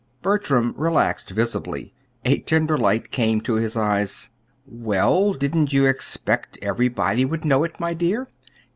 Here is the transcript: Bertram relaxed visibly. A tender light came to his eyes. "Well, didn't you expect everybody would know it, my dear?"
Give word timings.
Bertram 0.23 0.73
relaxed 0.79 1.29
visibly. 1.29 1.93
A 2.25 2.39
tender 2.39 2.75
light 2.75 3.11
came 3.11 3.39
to 3.41 3.53
his 3.57 3.77
eyes. 3.77 4.31
"Well, 4.65 5.33
didn't 5.33 5.73
you 5.73 5.85
expect 5.85 6.57
everybody 6.59 7.23
would 7.23 7.45
know 7.45 7.63
it, 7.63 7.79
my 7.79 7.93
dear?" 7.93 8.27